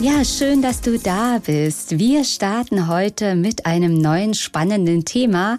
[0.00, 1.98] Ja, schön, dass du da bist.
[1.98, 5.58] Wir starten heute mit einem neuen spannenden Thema.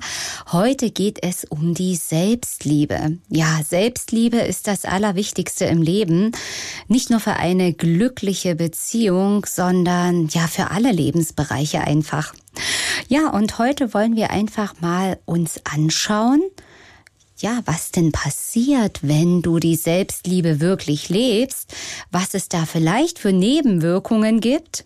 [0.51, 3.19] Heute geht es um die Selbstliebe.
[3.29, 6.31] Ja, Selbstliebe ist das Allerwichtigste im Leben.
[6.87, 12.33] Nicht nur für eine glückliche Beziehung, sondern ja, für alle Lebensbereiche einfach.
[13.09, 16.41] Ja, und heute wollen wir einfach mal uns anschauen,
[17.41, 21.73] ja, was denn passiert, wenn du die Selbstliebe wirklich lebst,
[22.11, 24.85] was es da vielleicht für Nebenwirkungen gibt.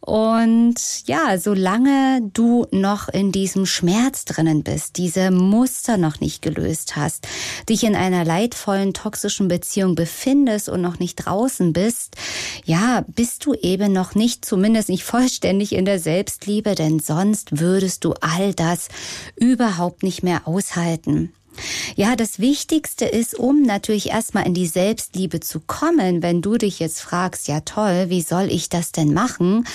[0.00, 0.74] Und
[1.06, 7.28] ja, solange du noch in diesem Schmerz drinnen bist, diese Muster noch nicht gelöst hast,
[7.68, 12.16] dich in einer leidvollen, toxischen Beziehung befindest und noch nicht draußen bist,
[12.64, 18.04] ja, bist du eben noch nicht, zumindest nicht vollständig in der Selbstliebe, denn sonst würdest
[18.04, 18.88] du all das
[19.36, 21.32] überhaupt nicht mehr aushalten.
[21.96, 26.78] Ja, das Wichtigste ist, um natürlich erstmal in die Selbstliebe zu kommen, wenn du dich
[26.78, 29.66] jetzt fragst, ja toll, wie soll ich das denn machen?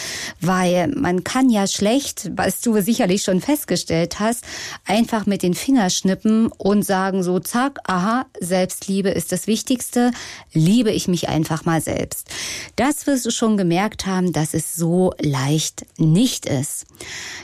[0.41, 4.43] Weil man kann ja schlecht, was du sicherlich schon festgestellt hast,
[4.85, 10.11] einfach mit den Fingerschnippen und sagen so, zack, aha, Selbstliebe ist das Wichtigste,
[10.53, 12.27] liebe ich mich einfach mal selbst.
[12.75, 16.85] Das wirst du schon gemerkt haben, dass es so leicht nicht ist.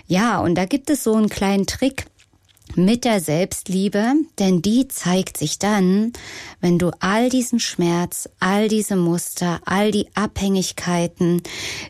[0.08, 2.06] Ja, und da gibt es so einen kleinen Trick,
[2.76, 6.14] mit der Selbstliebe, denn die zeigt sich dann,
[6.62, 11.42] wenn du all diesen Schmerz, all diese Muster, all die Abhängigkeiten,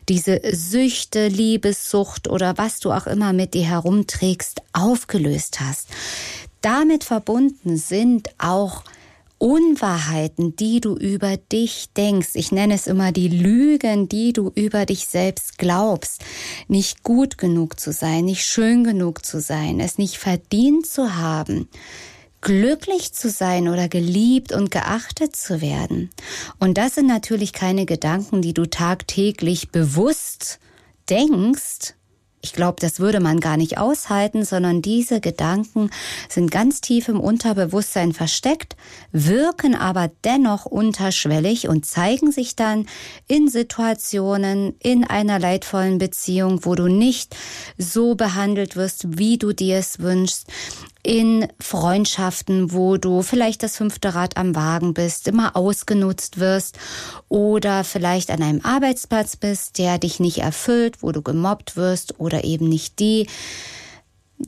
[0.08, 5.88] diese Süchte, Liebessucht oder was du auch immer mit dir herumträgst, aufgelöst hast.
[6.60, 8.84] Damit verbunden sind auch
[9.38, 14.86] Unwahrheiten, die du über dich denkst, ich nenne es immer die Lügen, die du über
[14.86, 16.22] dich selbst glaubst,
[16.68, 21.68] nicht gut genug zu sein, nicht schön genug zu sein, es nicht verdient zu haben,
[22.40, 26.10] glücklich zu sein oder geliebt und geachtet zu werden.
[26.58, 30.60] Und das sind natürlich keine Gedanken, die du tagtäglich bewusst
[31.10, 31.94] denkst,
[32.44, 35.88] ich glaube, das würde man gar nicht aushalten, sondern diese Gedanken
[36.28, 38.76] sind ganz tief im Unterbewusstsein versteckt,
[39.12, 42.86] wirken aber dennoch unterschwellig und zeigen sich dann
[43.26, 47.34] in Situationen, in einer leidvollen Beziehung, wo du nicht
[47.78, 50.46] so behandelt wirst, wie du dir es wünschst,
[51.04, 56.78] in Freundschaften, wo du vielleicht das fünfte Rad am Wagen bist, immer ausgenutzt wirst
[57.28, 62.42] oder vielleicht an einem Arbeitsplatz bist, der dich nicht erfüllt, wo du gemobbt wirst oder
[62.44, 63.28] eben nicht die,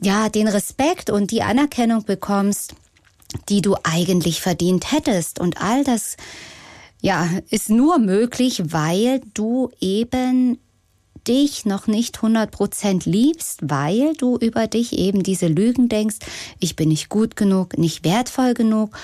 [0.01, 2.73] ja, den Respekt und die Anerkennung bekommst,
[3.49, 5.39] die du eigentlich verdient hättest.
[5.39, 6.17] Und all das,
[7.01, 10.57] ja, ist nur möglich, weil du eben
[11.27, 16.17] dich noch nicht 100% liebst, weil du über dich eben diese Lügen denkst,
[16.59, 18.97] ich bin nicht gut genug, nicht wertvoll genug,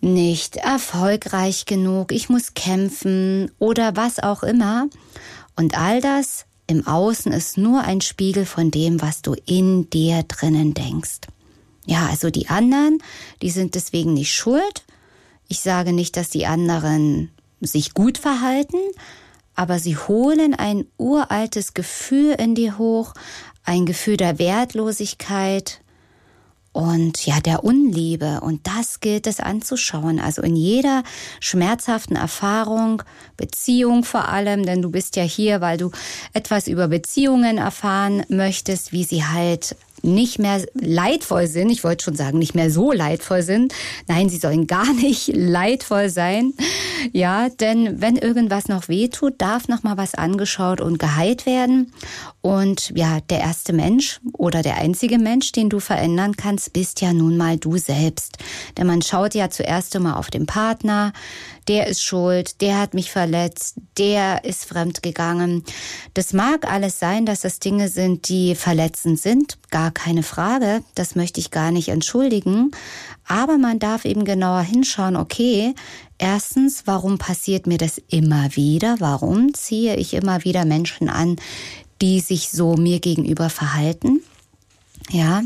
[0.00, 4.88] nicht erfolgreich genug, ich muss kämpfen oder was auch immer.
[5.56, 10.22] Und all das im Außen ist nur ein Spiegel von dem, was du in dir
[10.22, 11.20] drinnen denkst.
[11.86, 13.02] Ja, also die anderen,
[13.42, 14.84] die sind deswegen nicht schuld.
[15.48, 17.30] Ich sage nicht, dass die anderen
[17.60, 18.78] sich gut verhalten,
[19.60, 23.12] aber sie holen ein uraltes Gefühl in dir hoch,
[23.62, 25.82] ein Gefühl der Wertlosigkeit
[26.72, 28.40] und ja, der Unliebe.
[28.40, 30.18] Und das gilt es anzuschauen.
[30.18, 31.02] Also in jeder
[31.40, 33.02] schmerzhaften Erfahrung,
[33.36, 35.90] Beziehung vor allem, denn du bist ja hier, weil du
[36.32, 41.70] etwas über Beziehungen erfahren möchtest, wie sie halt nicht mehr leidvoll sind.
[41.70, 43.74] Ich wollte schon sagen, nicht mehr so leidvoll sind.
[44.08, 46.52] Nein, sie sollen gar nicht leidvoll sein.
[47.12, 51.92] Ja, denn wenn irgendwas noch wehtut, darf noch mal was angeschaut und geheilt werden.
[52.42, 57.12] Und ja, der erste Mensch oder der einzige Mensch, den du verändern kannst, bist ja
[57.12, 58.38] nun mal du selbst.
[58.76, 61.12] Denn man schaut ja zuerst immer auf den Partner,
[61.68, 65.64] der ist schuld, der hat mich verletzt, der ist fremdgegangen.
[66.14, 71.14] Das mag alles sein, dass das Dinge sind, die verletzend sind, gar keine Frage, das
[71.14, 72.70] möchte ich gar nicht entschuldigen,
[73.26, 75.74] aber man darf eben genauer hinschauen, okay,
[76.18, 78.96] erstens, warum passiert mir das immer wieder?
[78.98, 81.36] Warum ziehe ich immer wieder Menschen an,
[82.02, 84.22] die sich so mir gegenüber verhalten?
[85.12, 85.42] Ja.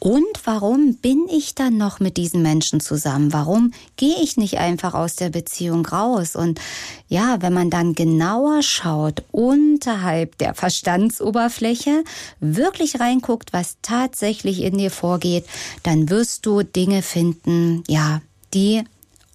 [0.00, 3.32] Und warum bin ich dann noch mit diesen Menschen zusammen?
[3.32, 6.34] Warum gehe ich nicht einfach aus der Beziehung raus?
[6.34, 6.60] Und
[7.08, 12.02] ja, wenn man dann genauer schaut, unterhalb der Verstandsoberfläche,
[12.40, 15.44] wirklich reinguckt, was tatsächlich in dir vorgeht,
[15.84, 18.22] dann wirst du Dinge finden, ja,
[18.54, 18.82] die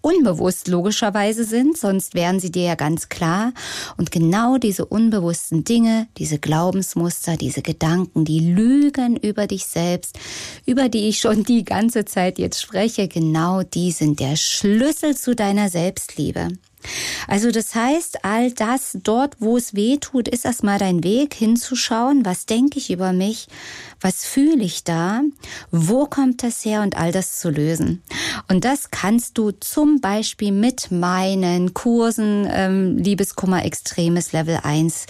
[0.01, 3.53] unbewusst logischerweise sind, sonst wären sie dir ja ganz klar.
[3.97, 10.17] Und genau diese unbewussten Dinge, diese Glaubensmuster, diese Gedanken, die Lügen über dich selbst,
[10.65, 15.35] über die ich schon die ganze Zeit jetzt spreche, genau die sind der Schlüssel zu
[15.35, 16.49] deiner Selbstliebe.
[17.27, 22.25] Also das heißt, all das dort, wo es weh tut, ist erstmal dein Weg hinzuschauen,
[22.25, 23.47] was denke ich über mich,
[23.99, 25.21] was fühle ich da,
[25.71, 28.01] wo kommt das her und all das zu lösen.
[28.47, 35.05] Und das kannst du zum Beispiel mit meinen Kursen ähm, Liebeskummer Extremes Level 1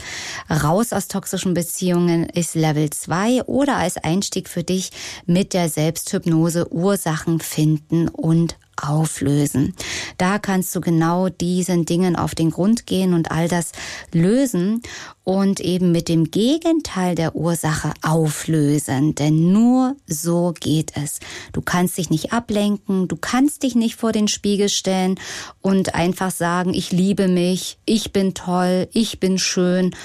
[0.49, 4.91] raus aus toxischen Beziehungen ist Level 2 oder als Einstieg für dich
[5.25, 9.73] mit der Selbsthypnose Ursachen finden und auflösen.
[10.17, 13.71] Da kannst du genau diesen Dingen auf den Grund gehen und all das
[14.11, 14.81] lösen
[15.23, 19.15] und eben mit dem Gegenteil der Ursache auflösen.
[19.15, 21.19] Denn nur so geht es.
[21.53, 25.19] Du kannst dich nicht ablenken, du kannst dich nicht vor den Spiegel stellen
[25.61, 29.95] und einfach sagen, ich liebe mich, ich bin toll, ich bin schön.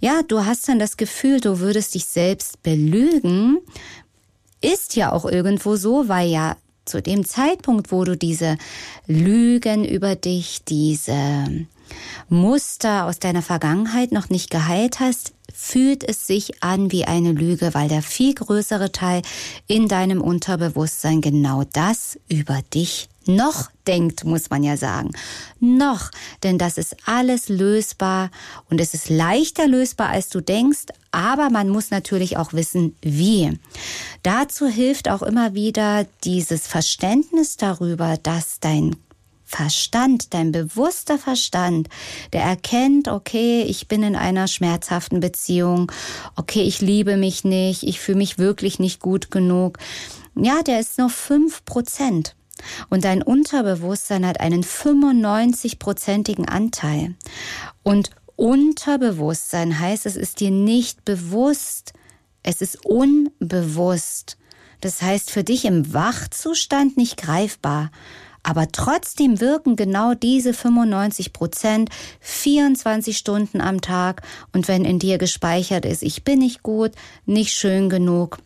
[0.00, 3.58] Ja, du hast dann das Gefühl, du würdest dich selbst belügen,
[4.60, 6.56] ist ja auch irgendwo so, weil ja
[6.86, 8.56] zu dem Zeitpunkt, wo du diese
[9.06, 11.66] Lügen über dich, diese
[12.28, 17.74] Muster aus deiner Vergangenheit noch nicht geheilt hast, fühlt es sich an wie eine Lüge,
[17.74, 19.22] weil der viel größere Teil
[19.66, 25.10] in deinem Unterbewusstsein genau das über dich noch denkt, muss man ja sagen.
[25.60, 26.10] Noch,
[26.42, 28.30] denn das ist alles lösbar
[28.70, 33.58] und es ist leichter lösbar, als du denkst, aber man muss natürlich auch wissen, wie.
[34.22, 38.96] Dazu hilft auch immer wieder dieses Verständnis darüber, dass dein
[39.48, 41.88] Verstand, dein bewusster Verstand,
[42.32, 45.92] der erkennt, okay, ich bin in einer schmerzhaften Beziehung,
[46.34, 49.78] okay, ich liebe mich nicht, ich fühle mich wirklich nicht gut genug.
[50.34, 52.34] Ja, der ist nur fünf Prozent.
[52.88, 57.14] Und dein Unterbewusstsein hat einen 95-prozentigen Anteil.
[57.82, 61.94] Und Unterbewusstsein heißt, es ist dir nicht bewusst,
[62.42, 64.36] es ist unbewusst.
[64.80, 67.90] Das heißt für dich im Wachzustand nicht greifbar.
[68.42, 74.22] Aber trotzdem wirken genau diese 95 Prozent 24 Stunden am Tag.
[74.52, 76.92] Und wenn in dir gespeichert ist, ich bin nicht gut,
[77.24, 78.38] nicht schön genug,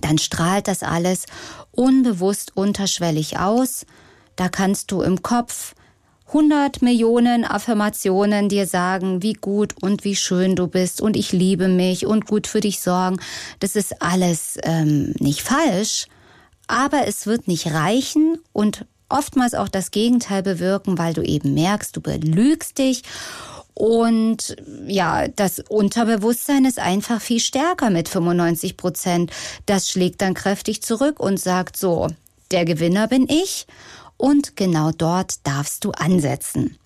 [0.00, 1.26] dann strahlt das alles
[1.72, 3.86] unbewusst unterschwellig aus.
[4.36, 5.74] Da kannst du im Kopf
[6.28, 11.68] 100 Millionen Affirmationen dir sagen, wie gut und wie schön du bist und ich liebe
[11.68, 13.20] mich und gut für dich sorgen.
[13.60, 16.08] Das ist alles ähm, nicht falsch,
[16.66, 21.96] aber es wird nicht reichen und oftmals auch das Gegenteil bewirken, weil du eben merkst,
[21.96, 23.02] du belügst dich
[23.78, 24.56] und
[24.86, 29.30] ja, das Unterbewusstsein ist einfach viel stärker mit 95 Prozent.
[29.66, 32.08] Das schlägt dann kräftig zurück und sagt so,
[32.50, 33.66] der Gewinner bin ich
[34.16, 36.78] und genau dort darfst du ansetzen.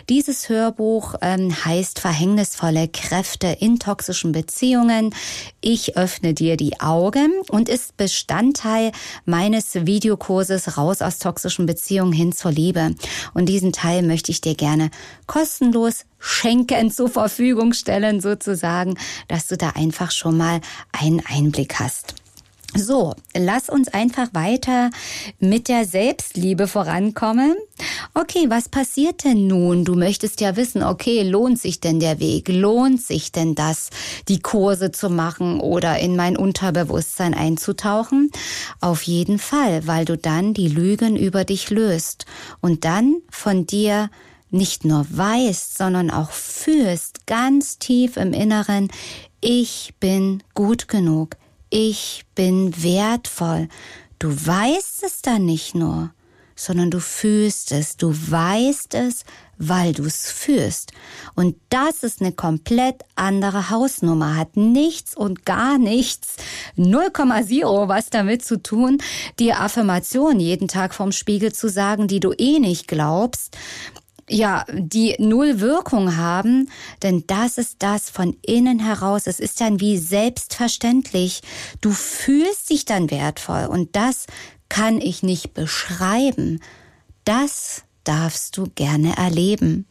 [0.09, 5.15] Dieses Hörbuch ähm, heißt Verhängnisvolle Kräfte in toxischen Beziehungen.
[5.61, 8.93] Ich öffne dir die Augen und ist Bestandteil
[9.25, 12.95] meines Videokurses Raus aus toxischen Beziehungen hin zur Liebe.
[13.35, 14.91] Und diesen Teil möchte ich dir gerne
[15.27, 18.95] kostenlos schenken, zur Verfügung stellen sozusagen,
[19.29, 20.61] dass du da einfach schon mal
[20.93, 22.20] einen Einblick hast.
[22.75, 24.91] So, lass uns einfach weiter
[25.41, 27.57] mit der Selbstliebe vorankommen.
[28.15, 29.85] Okay, was passiert denn nun?
[29.85, 32.49] Du möchtest ja wissen, okay, lohnt sich denn der Weg?
[32.49, 33.91] Lohnt sich denn das,
[34.29, 38.31] die Kurse zu machen oder in mein Unterbewusstsein einzutauchen?
[38.81, 42.27] Auf jeden Fall, weil du dann die Lügen über dich löst
[42.61, 44.11] und dann von dir
[44.51, 48.89] nicht nur weißt, sondern auch fühlst ganz tief im Inneren,
[49.41, 51.37] ich bin gut genug
[51.71, 53.69] ich bin wertvoll.
[54.19, 56.13] Du weißt es dann nicht nur,
[56.55, 59.25] sondern du fühlst es, du weißt es,
[59.57, 60.93] weil du es fühlst.
[61.35, 66.37] Und das ist eine komplett andere Hausnummer, hat nichts und gar nichts,
[66.77, 68.99] 0,0 was damit zu tun,
[69.39, 73.57] dir Affirmation jeden Tag vorm Spiegel zu sagen, die du eh nicht glaubst,
[74.31, 76.71] ja, die null Wirkung haben,
[77.03, 79.27] denn das ist das von innen heraus.
[79.27, 81.43] Es ist dann wie selbstverständlich.
[81.81, 84.27] Du fühlst dich dann wertvoll und das
[84.69, 86.61] kann ich nicht beschreiben.
[87.25, 89.87] Das darfst du gerne erleben.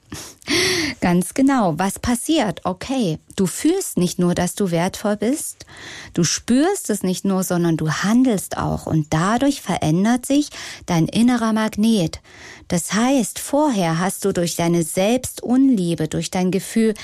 [1.02, 2.62] Ganz genau, was passiert?
[2.64, 5.66] Okay, du fühlst nicht nur, dass du wertvoll bist,
[6.14, 10.50] du spürst es nicht nur, sondern du handelst auch und dadurch verändert sich
[10.86, 12.20] dein innerer Magnet.
[12.68, 16.96] Das heißt, vorher hast du durch deine Selbstunliebe, durch dein Gefühl,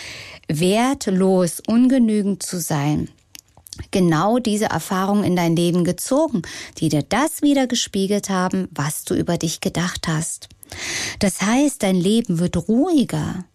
[0.47, 3.09] wertlos, ungenügend zu sein,
[3.91, 6.41] genau diese Erfahrungen in dein Leben gezogen,
[6.79, 10.49] die dir das wieder gespiegelt haben, was du über dich gedacht hast.
[11.19, 13.45] Das heißt, dein Leben wird ruhiger.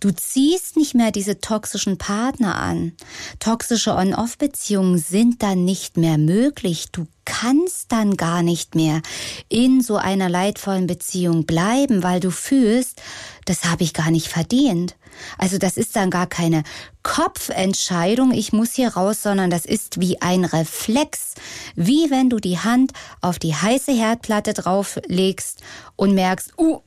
[0.00, 2.92] Du ziehst nicht mehr diese toxischen Partner an.
[3.38, 6.86] Toxische On-Off-Beziehungen sind dann nicht mehr möglich.
[6.90, 9.02] Du kannst dann gar nicht mehr
[9.50, 13.02] in so einer leidvollen Beziehung bleiben, weil du fühlst,
[13.44, 14.96] das habe ich gar nicht verdient.
[15.38, 16.62] Also das ist dann gar keine
[17.02, 21.34] Kopfentscheidung, ich muss hier raus, sondern das ist wie ein Reflex,
[21.74, 25.60] wie wenn du die Hand auf die heiße Herdplatte drauflegst
[25.96, 26.80] und merkst, uh,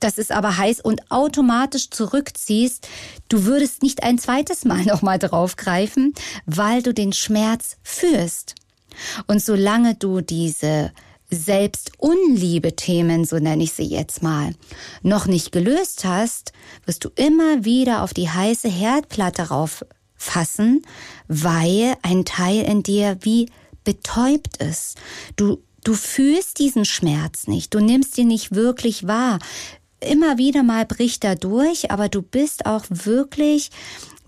[0.00, 2.88] das ist aber heiß und automatisch zurückziehst,
[3.28, 6.14] du würdest nicht ein zweites Mal nochmal draufgreifen,
[6.46, 8.54] weil du den Schmerz fühlst.
[9.26, 10.92] Und solange du diese
[11.30, 14.54] Selbstunliebe-Themen, so nenne ich sie jetzt mal,
[15.02, 16.52] noch nicht gelöst hast,
[16.86, 20.82] wirst du immer wieder auf die heiße Herdplatte rauffassen,
[21.28, 23.48] weil ein Teil in dir wie
[23.84, 24.98] betäubt ist.
[25.36, 29.38] Du, du fühlst diesen Schmerz nicht, du nimmst ihn nicht wirklich wahr.
[30.00, 33.70] Immer wieder mal bricht er durch, aber du bist auch wirklich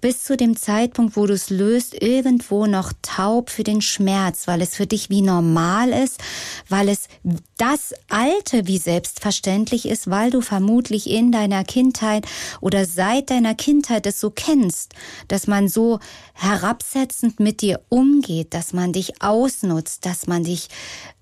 [0.02, 4.60] bis zu dem Zeitpunkt, wo du es löst, irgendwo noch taub für den Schmerz, weil
[4.60, 6.20] es für dich wie normal ist,
[6.68, 7.08] weil es
[7.56, 12.26] das Alte wie selbstverständlich ist, weil du vermutlich in deiner Kindheit
[12.60, 14.92] oder seit deiner Kindheit es so kennst,
[15.28, 16.00] dass man so
[16.34, 20.68] herabsetzend mit dir umgeht, dass man dich ausnutzt, dass man dich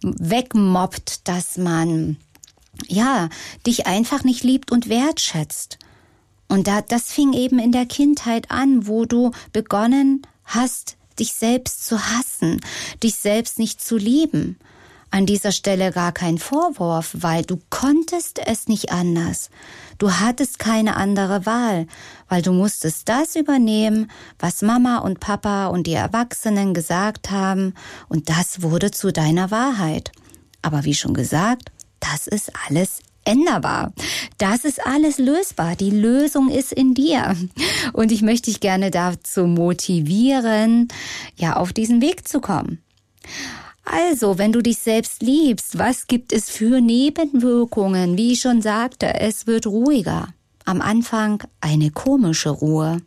[0.03, 2.17] wegmobbt, dass man
[2.89, 3.29] ja,
[3.67, 5.79] dich einfach nicht liebt und wertschätzt.
[6.51, 11.87] Und da, das fing eben in der Kindheit an, wo du begonnen hast, dich selbst
[11.87, 12.61] zu hassen,
[13.05, 14.59] dich selbst nicht zu lieben.
[15.13, 19.51] An dieser Stelle gar kein Vorwurf, weil du konntest es nicht anders.
[19.99, 21.87] Du hattest keine andere Wahl,
[22.29, 27.75] weil du musstest das übernehmen, was Mama und Papa und die Erwachsenen gesagt haben,
[28.09, 30.11] und das wurde zu deiner Wahrheit.
[30.63, 33.01] Aber wie schon gesagt, das ist alles
[33.31, 33.93] änderbar.
[34.39, 35.77] Das ist alles lösbar.
[35.77, 37.37] Die Lösung ist in dir.
[37.93, 40.89] Und ich möchte dich gerne dazu motivieren,
[41.37, 42.79] ja, auf diesen Weg zu kommen.
[43.85, 48.17] Also, wenn du dich selbst liebst, was gibt es für Nebenwirkungen?
[48.17, 50.29] Wie ich schon sagte, es wird ruhiger.
[50.65, 53.01] Am Anfang eine komische Ruhe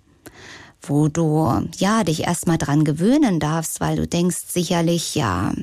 [0.86, 5.54] wo du ja dich erstmal dran gewöhnen darfst, weil du denkst sicherlich, ja,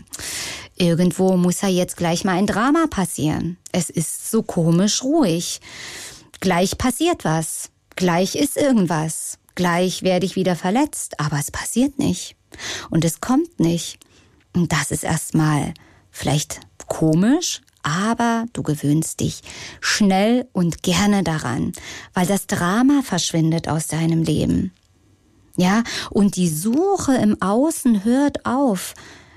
[0.80, 3.58] irgendwo muss ja jetzt gleich mal ein Drama passieren.
[3.72, 5.60] Es ist so komisch ruhig.
[6.40, 7.70] Gleich passiert was.
[7.96, 9.38] Gleich ist irgendwas.
[9.54, 11.20] Gleich werde ich wieder verletzt.
[11.20, 12.36] Aber es passiert nicht.
[12.88, 13.98] Und es kommt nicht.
[14.54, 15.74] Und das ist erstmal
[16.10, 19.42] vielleicht komisch, aber du gewöhnst dich
[19.80, 21.72] schnell und gerne daran,
[22.14, 24.72] weil das Drama verschwindet aus deinem Leben.
[25.56, 28.94] Ja, und die Suche im Außen hört auf.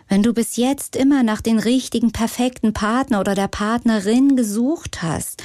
[0.09, 5.43] Wenn du bis jetzt immer nach den richtigen, perfekten Partner oder der Partnerin gesucht hast,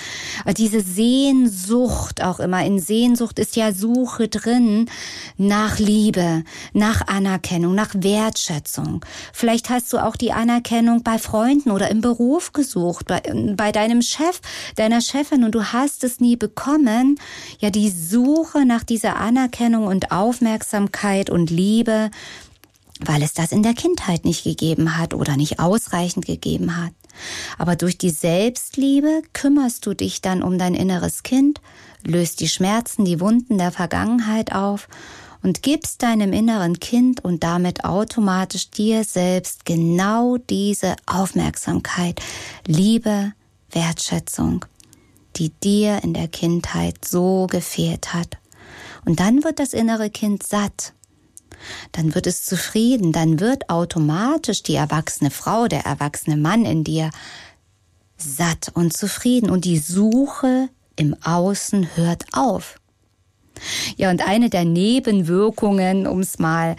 [0.56, 4.90] diese Sehnsucht auch immer, in Sehnsucht ist ja Suche drin
[5.36, 9.04] nach Liebe, nach Anerkennung, nach Wertschätzung.
[9.32, 13.22] Vielleicht hast du auch die Anerkennung bei Freunden oder im Beruf gesucht, bei,
[13.56, 14.40] bei deinem Chef,
[14.76, 17.18] deiner Chefin und du hast es nie bekommen.
[17.60, 22.10] Ja, die Suche nach dieser Anerkennung und Aufmerksamkeit und Liebe,
[23.04, 26.92] weil es das in der Kindheit nicht gegeben hat oder nicht ausreichend gegeben hat.
[27.58, 31.60] Aber durch die Selbstliebe kümmerst du dich dann um dein inneres Kind,
[32.04, 34.88] löst die Schmerzen, die Wunden der Vergangenheit auf
[35.42, 42.20] und gibst deinem inneren Kind und damit automatisch dir selbst genau diese Aufmerksamkeit,
[42.66, 43.32] Liebe,
[43.70, 44.64] Wertschätzung,
[45.36, 48.38] die dir in der Kindheit so gefehlt hat.
[49.04, 50.92] Und dann wird das innere Kind satt.
[51.92, 57.10] Dann wird es zufrieden, dann wird automatisch die erwachsene Frau, der erwachsene Mann in dir
[58.16, 62.80] satt und zufrieden und die Suche im Außen hört auf.
[63.96, 66.76] Ja, und eine der Nebenwirkungen, um es mal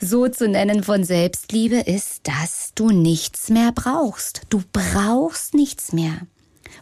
[0.00, 4.42] so zu nennen, von Selbstliebe ist, dass du nichts mehr brauchst.
[4.48, 6.26] Du brauchst nichts mehr.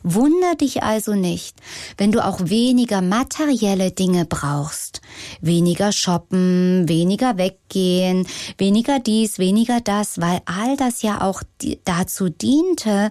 [0.02, 1.56] Wunder dich also nicht,
[1.96, 5.00] wenn du auch weniger materielle Dinge brauchst.
[5.40, 8.26] Weniger shoppen, weniger weggehen,
[8.58, 11.42] weniger dies, weniger das, weil all das ja auch
[11.84, 13.11] dazu diente,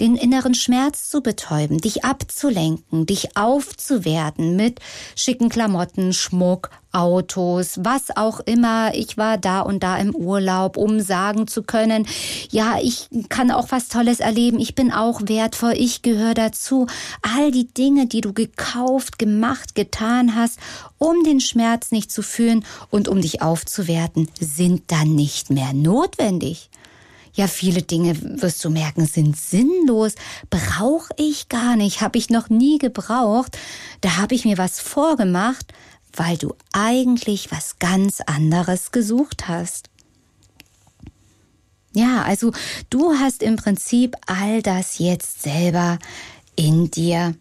[0.00, 4.80] den inneren Schmerz zu betäuben, dich abzulenken, dich aufzuwerten mit
[5.14, 8.94] schicken Klamotten, Schmuck, Autos, was auch immer.
[8.94, 12.06] Ich war da und da im Urlaub, um sagen zu können,
[12.50, 16.86] ja, ich kann auch was Tolles erleben, ich bin auch wertvoll, ich gehöre dazu.
[17.22, 20.58] All die Dinge, die du gekauft, gemacht, getan hast,
[20.98, 26.70] um den Schmerz nicht zu fühlen und um dich aufzuwerten, sind dann nicht mehr notwendig.
[27.32, 30.14] Ja, viele Dinge wirst du merken, sind sinnlos,
[30.50, 33.56] brauche ich gar nicht, habe ich noch nie gebraucht,
[34.00, 35.72] da habe ich mir was vorgemacht,
[36.14, 39.90] weil du eigentlich was ganz anderes gesucht hast.
[41.92, 42.52] Ja, also
[42.88, 45.98] du hast im Prinzip all das jetzt selber
[46.54, 47.34] in dir.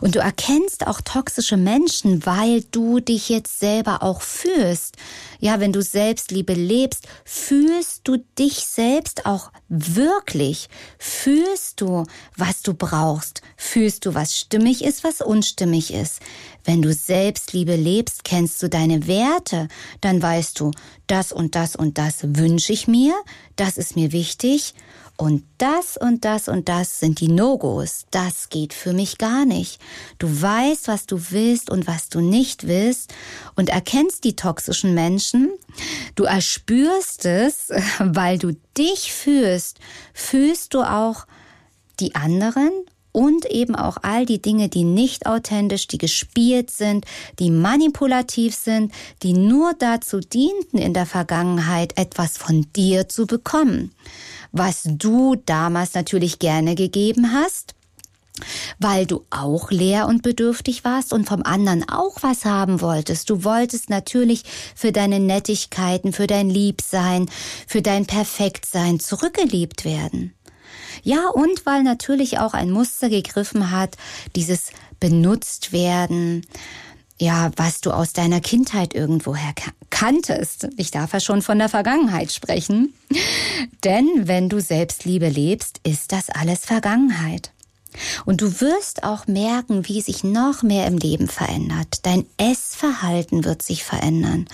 [0.00, 4.96] Und du erkennst auch toxische Menschen, weil du dich jetzt selber auch fühlst.
[5.38, 10.68] Ja, wenn du Selbstliebe lebst, fühlst du dich selbst auch wirklich.
[10.98, 13.42] Fühlst du, was du brauchst.
[13.58, 16.20] Fühlst du, was stimmig ist, was unstimmig ist.
[16.66, 19.68] Wenn du Selbstliebe lebst, kennst du deine Werte.
[20.00, 20.72] Dann weißt du,
[21.06, 23.14] das und das und das wünsche ich mir.
[23.54, 24.74] Das ist mir wichtig.
[25.16, 28.06] Und das und das und das sind die No-Gos.
[28.10, 29.80] Das geht für mich gar nicht.
[30.18, 33.14] Du weißt, was du willst und was du nicht willst
[33.54, 35.52] und erkennst die toxischen Menschen.
[36.16, 39.78] Du erspürst es, weil du dich fühlst,
[40.12, 41.26] fühlst du auch
[42.00, 42.72] die anderen
[43.16, 47.06] und eben auch all die Dinge, die nicht authentisch, die gespielt sind,
[47.38, 53.92] die manipulativ sind, die nur dazu dienten in der Vergangenheit etwas von dir zu bekommen
[54.52, 57.74] was du damals natürlich gerne gegeben hast,
[58.78, 63.30] weil du auch leer und bedürftig warst und vom anderen auch was haben wolltest.
[63.30, 64.42] Du wolltest natürlich
[64.74, 67.30] für deine Nettigkeiten, für dein Liebsein,
[67.66, 70.35] für dein Perfektsein zurückgeliebt werden.
[71.06, 73.96] Ja, und weil natürlich auch ein Muster gegriffen hat,
[74.34, 76.44] dieses benutzt werden,
[77.16, 79.54] ja, was du aus deiner Kindheit irgendwoher
[79.88, 80.66] kanntest.
[80.76, 82.92] Ich darf ja schon von der Vergangenheit sprechen.
[83.84, 87.52] Denn wenn du Selbstliebe lebst, ist das alles Vergangenheit.
[88.24, 92.00] Und du wirst auch merken, wie sich noch mehr im Leben verändert.
[92.02, 94.46] Dein Essverhalten wird sich verändern.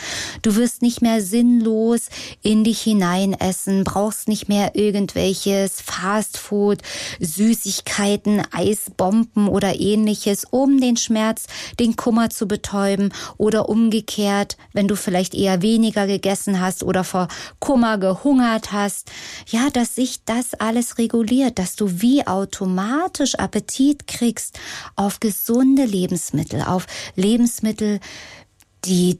[0.43, 2.09] Du wirst nicht mehr sinnlos
[2.43, 6.79] in dich hinein essen, brauchst nicht mehr irgendwelches Fastfood,
[7.21, 11.45] Süßigkeiten, Eisbomben oder ähnliches, um den Schmerz,
[11.79, 17.29] den Kummer zu betäuben oder umgekehrt, wenn du vielleicht eher weniger gegessen hast oder vor
[17.59, 19.11] Kummer gehungert hast.
[19.49, 24.59] Ja, dass sich das alles reguliert, dass du wie automatisch tierisch Appetit kriegst
[24.97, 28.01] auf gesunde Lebensmittel, auf Lebensmittel,
[28.85, 29.19] die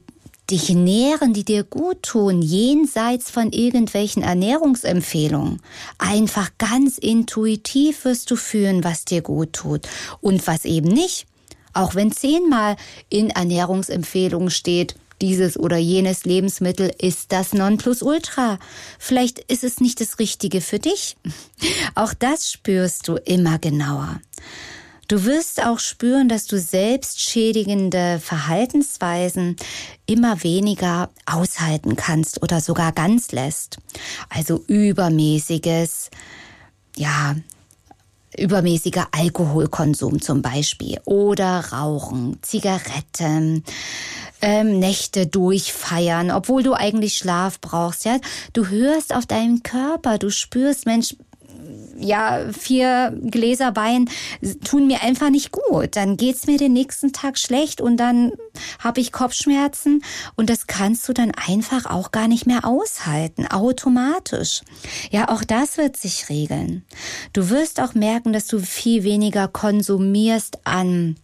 [0.49, 5.61] dich nähren, die dir gut tun, jenseits von irgendwelchen Ernährungsempfehlungen.
[5.97, 9.87] Einfach ganz intuitiv wirst du fühlen, was dir gut tut
[10.19, 11.25] und was eben nicht.
[11.73, 12.75] Auch wenn zehnmal
[13.09, 18.59] in Ernährungsempfehlungen steht, dieses oder jenes Lebensmittel ist das Nonplusultra.
[18.99, 21.15] Vielleicht ist es nicht das Richtige für dich.
[21.95, 24.19] Auch das spürst du immer genauer.
[25.09, 29.57] Du wirst auch spüren, dass du selbstschädigende Verhaltensweisen
[30.05, 33.77] immer weniger aushalten kannst oder sogar ganz lässt.
[34.29, 36.09] Also übermäßiges,
[36.95, 37.35] ja,
[38.37, 43.63] übermäßiger Alkoholkonsum zum Beispiel oder Rauchen, Zigaretten,
[44.41, 48.05] ähm, Nächte durchfeiern, obwohl du eigentlich Schlaf brauchst.
[48.05, 48.17] Ja,
[48.53, 51.15] du hörst auf deinen Körper, du spürst, Mensch,
[51.97, 54.09] ja, vier Gläser Wein
[54.63, 55.95] tun mir einfach nicht gut.
[55.95, 58.31] Dann geht's mir den nächsten Tag schlecht und dann
[58.79, 60.03] habe ich Kopfschmerzen
[60.35, 64.61] und das kannst du dann einfach auch gar nicht mehr aushalten, automatisch.
[65.11, 66.83] Ja, auch das wird sich regeln.
[67.31, 71.15] Du wirst auch merken, dass du viel weniger konsumierst an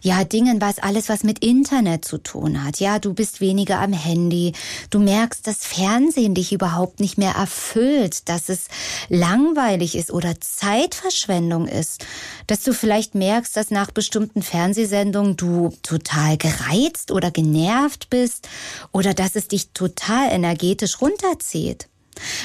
[0.00, 2.80] ja, Dingen, was alles, was mit Internet zu tun hat.
[2.80, 4.52] Ja, du bist weniger am Handy.
[4.90, 8.66] Du merkst, dass Fernsehen dich überhaupt nicht mehr erfüllt, dass es
[9.08, 12.04] langweilig ist oder Zeitverschwendung ist.
[12.46, 18.48] Dass du vielleicht merkst, dass nach bestimmten Fernsehsendungen du total gereizt oder genervt bist
[18.92, 21.88] oder dass es dich total energetisch runterzieht.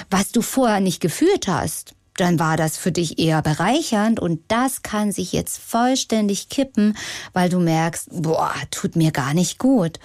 [0.09, 4.82] Was du vorher nicht gefühlt hast dann war das für dich eher bereichernd und das
[4.82, 6.97] kann sich jetzt vollständig kippen,
[7.34, 9.99] weil du merkst, boah, tut mir gar nicht gut.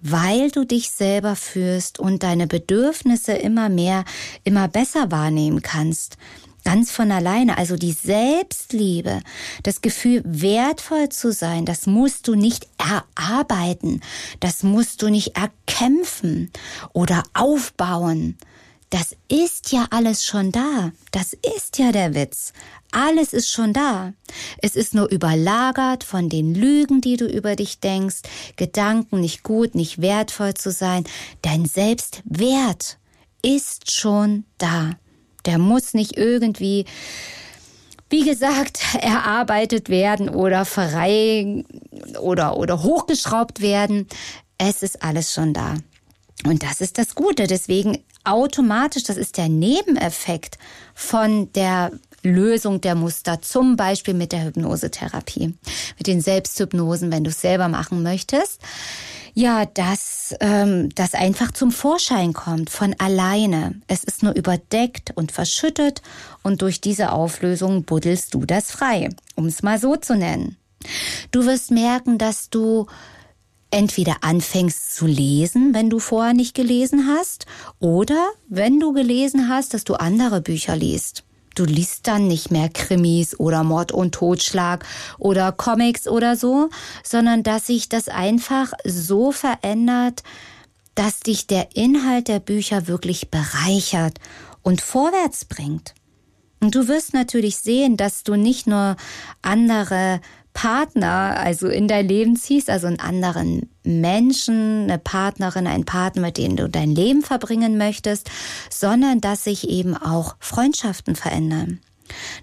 [0.00, 4.04] Weil du dich selber führst und deine Bedürfnisse immer mehr,
[4.42, 6.16] immer besser wahrnehmen kannst.
[6.64, 9.20] Ganz von alleine, also die Selbstliebe,
[9.64, 14.00] das Gefühl, wertvoll zu sein, das musst du nicht erarbeiten,
[14.38, 16.52] das musst du nicht erkämpfen
[16.92, 18.38] oder aufbauen,
[18.92, 20.92] das ist ja alles schon da.
[21.12, 22.52] Das ist ja der Witz.
[22.90, 24.12] Alles ist schon da.
[24.58, 28.20] Es ist nur überlagert von den Lügen, die du über dich denkst,
[28.56, 31.04] Gedanken, nicht gut, nicht wertvoll zu sein.
[31.40, 32.98] Dein Selbstwert
[33.40, 34.90] ist schon da.
[35.46, 36.84] Der muss nicht irgendwie,
[38.10, 41.64] wie gesagt, erarbeitet werden oder frei
[42.20, 44.06] oder, oder hochgeschraubt werden.
[44.58, 45.76] Es ist alles schon da.
[46.44, 47.46] Und das ist das Gute.
[47.46, 50.58] Deswegen automatisch, das ist der Nebeneffekt
[50.94, 55.54] von der Lösung der Muster, zum Beispiel mit der Hypnosetherapie,
[55.98, 58.60] mit den Selbsthypnosen, wenn du es selber machen möchtest.
[59.34, 63.80] Ja, dass ähm, das einfach zum Vorschein kommt von alleine.
[63.88, 66.02] Es ist nur überdeckt und verschüttet
[66.42, 70.58] und durch diese Auflösung buddelst du das frei, um es mal so zu nennen.
[71.30, 72.86] Du wirst merken, dass du
[73.72, 77.46] entweder anfängst zu lesen, wenn du vorher nicht gelesen hast,
[77.80, 81.24] oder wenn du gelesen hast, dass du andere Bücher liest.
[81.54, 84.86] Du liest dann nicht mehr Krimis oder Mord und Totschlag
[85.18, 86.70] oder Comics oder so,
[87.04, 90.22] sondern dass sich das einfach so verändert,
[90.94, 94.18] dass dich der Inhalt der Bücher wirklich bereichert
[94.62, 95.94] und vorwärts bringt.
[96.60, 98.96] Und du wirst natürlich sehen, dass du nicht nur
[99.42, 100.20] andere
[100.54, 106.38] Partner, also in dein Leben ziehst, also einen anderen Menschen, eine Partnerin, einen Partner, mit
[106.38, 108.30] dem du dein Leben verbringen möchtest,
[108.70, 111.80] sondern dass sich eben auch Freundschaften verändern.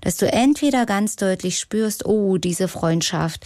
[0.02, 3.46] Dass du entweder ganz deutlich spürst, oh, diese Freundschaft,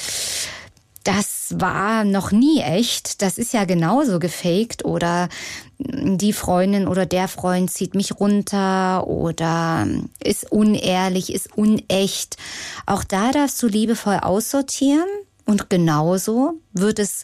[1.04, 5.30] das war noch nie echt, das ist ja genauso gefaked oder
[5.78, 9.88] die Freundin oder der Freund zieht mich runter oder
[10.24, 12.38] ist unehrlich, ist unecht.
[12.86, 15.08] Auch da darfst du liebevoll aussortieren
[15.46, 17.24] und genauso wird es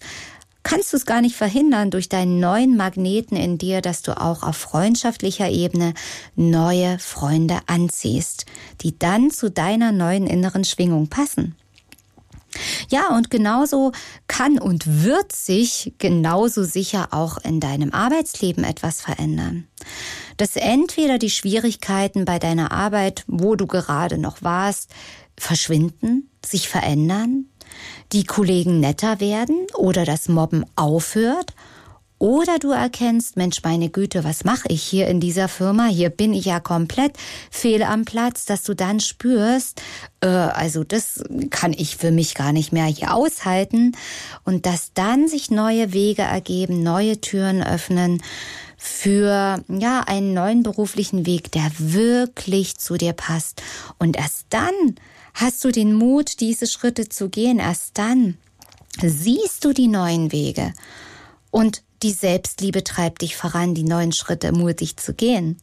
[0.63, 4.44] kannst du es gar nicht verhindern durch deinen neuen Magneten in dir, dass du auch
[4.44, 5.94] auf freundschaftlicher Ebene
[6.36, 8.46] neue Freunde anziehst,
[8.82, 11.56] die dann zu deiner neuen inneren Schwingung passen.
[12.89, 13.91] Ja, und genauso
[14.28, 19.67] kann und wird sich genauso sicher auch in deinem Arbeitsleben etwas verändern.
[20.38, 24.91] Dass entweder die Schwierigkeiten bei deiner Arbeit, wo du gerade noch warst,
[25.38, 27.45] verschwinden, sich verändern,
[28.12, 31.54] die Kollegen netter werden oder das Mobben aufhört
[32.19, 35.88] oder du erkennst, Mensch, meine Güte, was mache ich hier in dieser Firma?
[35.88, 37.13] Hier bin ich ja komplett
[37.49, 39.82] fehl am Platz, dass du dann spürst,
[40.19, 43.93] äh, also das kann ich für mich gar nicht mehr hier aushalten.
[44.43, 48.21] Und dass dann sich neue Wege ergeben, neue Türen öffnen
[48.77, 53.62] für ja einen neuen beruflichen Weg, der wirklich zu dir passt.
[53.97, 54.95] Und erst dann
[55.34, 57.60] hast du den Mut, diese Schritte zu gehen.
[57.60, 58.38] Erst dann
[59.01, 60.73] siehst du die neuen Wege.
[61.51, 65.60] Und die Selbstliebe treibt dich voran, die neuen Schritte mutig zu gehen.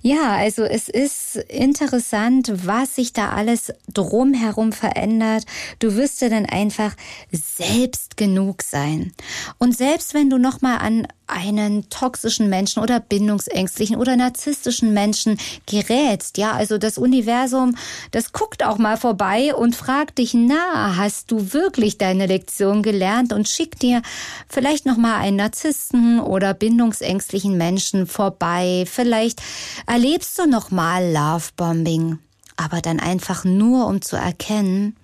[0.00, 5.44] Ja, also es ist interessant, was sich da alles drumherum verändert.
[5.78, 6.94] Du wirst ja dann einfach
[7.32, 9.12] selbst genug sein.
[9.58, 16.38] Und selbst wenn du nochmal an einen toxischen Menschen oder bindungsängstlichen oder narzisstischen Menschen gerätst.
[16.38, 17.76] Ja, also das Universum,
[18.10, 23.32] das guckt auch mal vorbei und fragt dich, na, hast du wirklich deine Lektion gelernt
[23.32, 24.02] und schickt dir
[24.48, 28.84] vielleicht noch mal einen Narzissten oder bindungsängstlichen Menschen vorbei.
[28.86, 29.40] Vielleicht
[29.86, 32.18] erlebst du noch mal Lovebombing,
[32.56, 34.96] aber dann einfach nur um zu erkennen,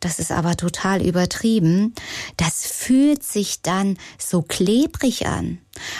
[0.00, 1.94] das ist aber total übertrieben,
[2.36, 5.58] das fühlt sich dann so klebrig an.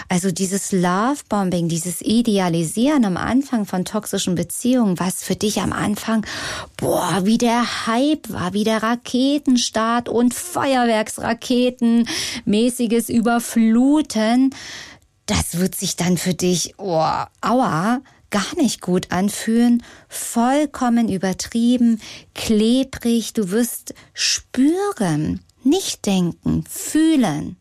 [0.08, 6.26] Also dieses Lovebombing, dieses Idealisieren am Anfang von toxischen Beziehungen, was für dich am Anfang,
[6.76, 12.08] boah, wie der Hype war, wie der Raketenstart und Feuerwerksraketen,
[12.44, 14.54] mäßiges Überfluten,
[15.26, 17.06] das wird sich dann für dich, oh,
[17.40, 22.00] aua, gar nicht gut anfühlen, vollkommen übertrieben,
[22.34, 27.56] klebrig, du wirst spüren, nicht denken, fühlen,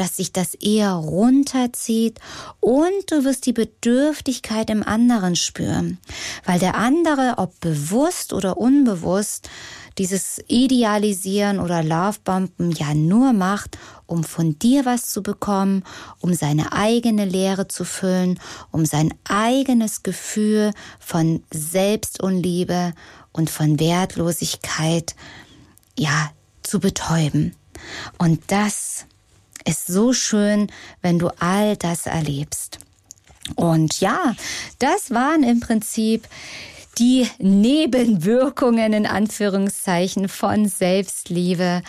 [0.00, 2.18] dass sich das eher runterzieht
[2.58, 5.98] und du wirst die Bedürftigkeit im anderen spüren,
[6.46, 9.50] weil der andere, ob bewusst oder unbewusst,
[9.98, 15.84] dieses Idealisieren oder Lovebomben ja nur macht, um von dir was zu bekommen,
[16.20, 22.94] um seine eigene Leere zu füllen, um sein eigenes Gefühl von Selbstunliebe
[23.32, 25.14] und von Wertlosigkeit,
[25.98, 26.30] ja,
[26.62, 27.54] zu betäuben.
[28.16, 29.04] Und das
[29.64, 30.70] ist so schön,
[31.02, 32.78] wenn du all das erlebst.
[33.56, 34.34] Und ja,
[34.78, 36.28] das waren im Prinzip
[36.98, 41.82] die Nebenwirkungen in Anführungszeichen von Selbstliebe.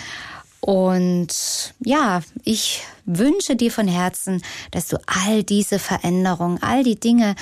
[0.61, 7.35] Und ja, ich wünsche dir von Herzen, dass du all diese Veränderungen, all die Dinge,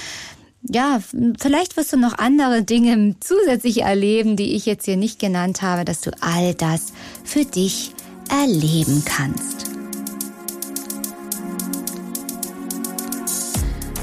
[0.63, 1.01] ja,
[1.39, 5.85] vielleicht wirst du noch andere Dinge zusätzlich erleben, die ich jetzt hier nicht genannt habe,
[5.85, 7.91] dass du all das für dich
[8.29, 9.68] erleben kannst.